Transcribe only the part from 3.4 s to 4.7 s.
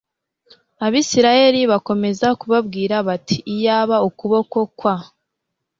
iyaba ukuboko